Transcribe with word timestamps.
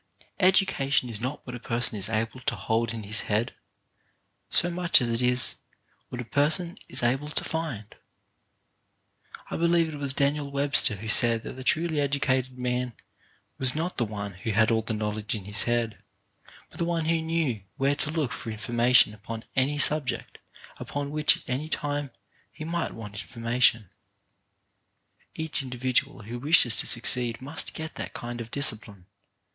Edu 0.39 0.65
cation 0.67 1.09
is 1.09 1.21
not 1.21 1.45
what 1.45 1.55
a 1.55 1.59
person 1.59 1.95
is 1.95 2.09
able 2.09 2.39
to 2.39 2.55
hold 2.55 2.91
in 2.91 3.03
his 3.03 3.19
head, 3.29 3.53
so 4.49 4.67
much 4.71 4.99
as 4.99 5.11
it 5.11 5.21
is 5.21 5.57
what 6.09 6.19
a 6.19 6.25
person 6.25 6.79
is 6.89 7.03
able 7.03 7.27
to 7.27 7.43
find. 7.43 7.93
I 9.51 9.57
believe 9.57 9.93
it 9.93 9.97
was 9.99 10.15
Daniel 10.15 10.49
Webster 10.51 10.95
who 10.95 11.07
said 11.07 11.43
that 11.43 11.53
the 11.53 11.63
truly 11.63 11.99
educated 11.99 12.57
man 12.57 12.93
was 13.59 13.75
not 13.75 13.97
the 13.97 14.03
one 14.05 14.33
who 14.33 14.49
had 14.53 14.71
all 14.71 14.83
knowledge 14.89 15.35
in 15.35 15.45
his 15.45 15.65
head, 15.65 15.99
but 16.71 16.79
the 16.79 16.85
one 16.85 17.05
who 17.05 17.21
knew 17.21 17.61
where 17.77 17.93
to 17.97 18.09
look 18.09 18.31
for 18.31 18.49
information 18.49 19.13
upon 19.13 19.43
any 19.55 19.77
subject 19.77 20.39
upon 20.77 21.11
which 21.11 21.37
at 21.37 21.47
any 21.47 21.69
time 21.69 22.09
he 22.51 22.65
might 22.65 22.95
want 22.95 23.13
informa 23.13 23.61
tion. 23.61 23.91
Each 25.35 25.61
individual 25.61 26.23
who 26.23 26.39
wishes 26.39 26.75
to 26.77 26.87
succeed 26.87 27.39
must 27.39 27.75
get 27.75 27.93
that 27.97 28.13
kind 28.15 28.41
of 28.41 28.49
discipline. 28.49 29.05